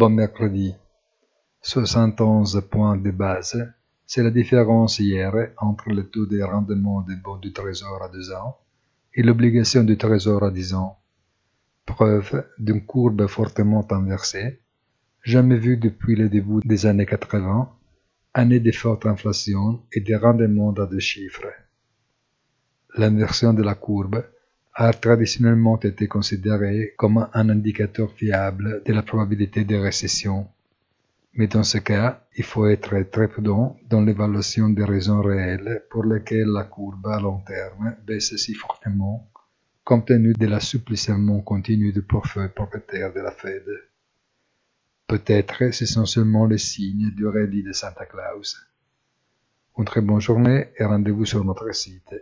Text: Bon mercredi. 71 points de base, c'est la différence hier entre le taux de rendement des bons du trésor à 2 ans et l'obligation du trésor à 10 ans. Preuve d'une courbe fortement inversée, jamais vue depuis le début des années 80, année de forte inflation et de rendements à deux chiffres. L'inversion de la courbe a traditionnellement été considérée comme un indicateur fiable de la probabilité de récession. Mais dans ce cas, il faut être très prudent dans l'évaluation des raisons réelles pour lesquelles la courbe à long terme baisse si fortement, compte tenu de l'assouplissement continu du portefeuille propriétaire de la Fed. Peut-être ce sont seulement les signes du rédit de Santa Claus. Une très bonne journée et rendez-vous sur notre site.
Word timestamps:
Bon 0.00 0.08
mercredi. 0.08 0.74
71 1.60 2.62
points 2.70 2.96
de 2.96 3.10
base, 3.10 3.70
c'est 4.06 4.22
la 4.22 4.30
différence 4.30 4.98
hier 4.98 5.52
entre 5.58 5.90
le 5.90 6.08
taux 6.08 6.24
de 6.24 6.40
rendement 6.40 7.02
des 7.02 7.16
bons 7.16 7.36
du 7.36 7.52
trésor 7.52 8.02
à 8.02 8.08
2 8.08 8.32
ans 8.32 8.56
et 9.12 9.22
l'obligation 9.22 9.84
du 9.84 9.98
trésor 9.98 10.42
à 10.42 10.50
10 10.50 10.72
ans. 10.72 10.96
Preuve 11.84 12.46
d'une 12.58 12.86
courbe 12.86 13.26
fortement 13.26 13.86
inversée, 13.92 14.62
jamais 15.22 15.58
vue 15.58 15.76
depuis 15.76 16.16
le 16.16 16.30
début 16.30 16.60
des 16.64 16.86
années 16.86 17.04
80, 17.04 17.70
année 18.32 18.60
de 18.60 18.72
forte 18.72 19.04
inflation 19.04 19.82
et 19.92 20.00
de 20.00 20.14
rendements 20.14 20.72
à 20.72 20.86
deux 20.86 20.98
chiffres. 20.98 21.52
L'inversion 22.96 23.52
de 23.52 23.62
la 23.62 23.74
courbe 23.74 24.24
a 24.82 24.94
traditionnellement 24.94 25.78
été 25.78 26.08
considérée 26.08 26.94
comme 26.96 27.28
un 27.34 27.50
indicateur 27.50 28.10
fiable 28.12 28.82
de 28.86 28.94
la 28.94 29.02
probabilité 29.02 29.62
de 29.64 29.76
récession. 29.76 30.48
Mais 31.34 31.48
dans 31.48 31.64
ce 31.64 31.76
cas, 31.76 32.24
il 32.34 32.44
faut 32.44 32.66
être 32.66 32.98
très 33.10 33.28
prudent 33.28 33.76
dans 33.90 34.00
l'évaluation 34.00 34.70
des 34.70 34.84
raisons 34.84 35.20
réelles 35.20 35.84
pour 35.90 36.04
lesquelles 36.04 36.48
la 36.48 36.64
courbe 36.64 37.08
à 37.08 37.20
long 37.20 37.40
terme 37.40 37.94
baisse 38.06 38.34
si 38.36 38.54
fortement, 38.54 39.28
compte 39.84 40.06
tenu 40.06 40.32
de 40.32 40.46
l'assouplissement 40.46 41.42
continu 41.42 41.92
du 41.92 42.00
portefeuille 42.00 42.48
propriétaire 42.48 43.12
de 43.12 43.20
la 43.20 43.32
Fed. 43.32 43.66
Peut-être 45.06 45.74
ce 45.74 45.84
sont 45.84 46.06
seulement 46.06 46.46
les 46.46 46.56
signes 46.56 47.10
du 47.10 47.26
rédit 47.26 47.62
de 47.62 47.72
Santa 47.72 48.06
Claus. 48.06 48.56
Une 49.76 49.84
très 49.84 50.00
bonne 50.00 50.22
journée 50.22 50.68
et 50.78 50.84
rendez-vous 50.84 51.26
sur 51.26 51.44
notre 51.44 51.70
site. 51.74 52.14